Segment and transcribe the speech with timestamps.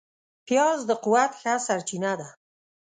[0.47, 2.29] پیاز د قوت ښه سرچینه ده